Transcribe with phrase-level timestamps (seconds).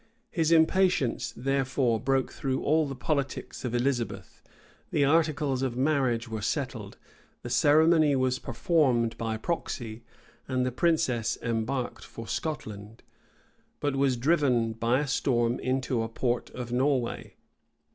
[0.31, 4.41] His impatience, therefore, broke through all the politics of Elizabeth:
[4.89, 6.97] the articles of marriage were settled;
[7.43, 10.01] the ceremony was performed by proxy;
[10.47, 13.03] and the princess embarked for Scotland;
[13.79, 17.35] but was driven by a storm into a port of Norway.